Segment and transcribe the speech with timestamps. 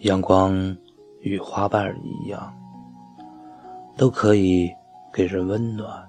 [0.00, 0.54] 阳光
[1.22, 2.54] 与花瓣一样，
[3.96, 4.70] 都可以
[5.12, 6.08] 给人温暖。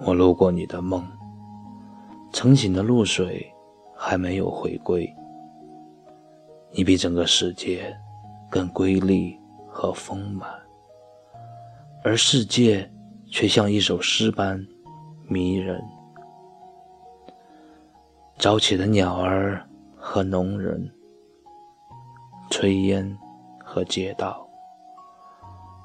[0.00, 1.06] 我路过你的梦，
[2.32, 3.46] 澄醒的露水
[3.94, 5.06] 还没有回归。
[6.72, 7.94] 你比整个世界
[8.50, 9.38] 更瑰丽
[9.68, 10.48] 和丰满，
[12.02, 12.90] 而世界
[13.26, 14.58] 却像一首诗般
[15.28, 15.82] 迷人。
[18.38, 19.62] 早起的鸟儿
[19.94, 20.90] 和农人，
[22.50, 23.18] 炊烟
[23.64, 24.46] 和街道，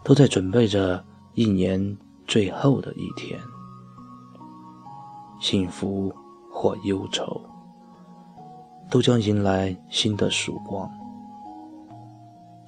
[0.03, 3.39] 都在准备着一年最后的一天。
[5.39, 6.13] 幸福
[6.51, 7.41] 或忧愁，
[8.89, 10.89] 都将迎来新的曙光。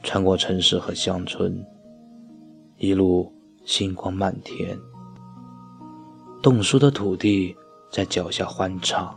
[0.04, 1.64] 穿过城市和乡村，
[2.78, 3.32] 一路
[3.66, 4.78] 星光漫天，
[6.42, 7.56] 冻熟的土地
[7.92, 9.16] 在脚下欢唱。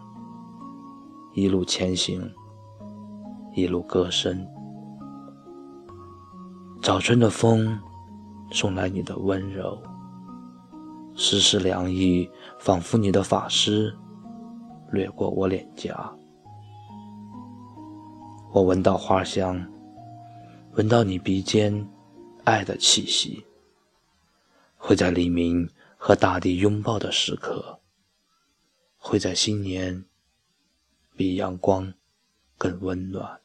[1.32, 2.30] 一路前行，
[3.54, 4.46] 一路歌声。
[6.84, 7.80] 早春的风
[8.50, 9.82] 送来你的温柔。
[11.16, 13.90] 丝丝凉意，仿佛你的发丝
[14.92, 16.14] 掠过我脸颊。
[18.52, 19.66] 我闻到花香，
[20.74, 21.88] 闻到你鼻尖
[22.44, 23.42] 爱的气息。
[24.76, 27.80] 会在黎明和大地拥抱的时刻，
[28.98, 30.04] 会在新年
[31.16, 31.90] 比阳光
[32.58, 33.40] 更温暖。